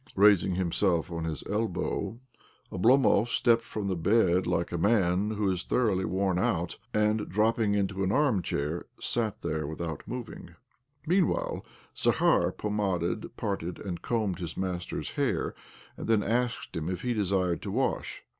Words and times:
Raising 0.15 0.55
himself 0.55 1.11
on 1.11 1.25
his 1.25 1.43
elbow, 1.47 2.17
Oblomov 2.71 3.27
stepped 3.27 3.61
from 3.61 3.85
the 3.87 3.95
bed 3.95 4.47
like 4.47 4.71
a 4.71 4.77
man 4.79 5.29
who 5.29 5.51
is 5.51 5.61
thoroughly 5.61 6.05
worn 6.05 6.39
out, 6.39 6.79
and, 6.91 7.29
dropping 7.29 7.75
into 7.75 8.03
an 8.03 8.11
arm 8.11 8.41
chair, 8.41 8.87
sat 8.99 9.41
there 9.41 9.67
without 9.67 10.07
moving. 10.07 10.55
Mean 11.05 11.27
while 11.27 11.63
Zakhar 11.95 12.51
pomaded, 12.51 13.29
parted, 13.37 13.77
and 13.77 14.01
combed 14.01 14.39
his 14.39 14.57
master's 14.57 15.11
hair, 15.11 15.53
and 15.95 16.07
then 16.07 16.23
asked 16.23 16.75
him 16.75 16.89
if 16.89 17.03
he 17.03 17.13
desired 17.13 17.61
to 17.61 17.69
wash. 17.69 18.23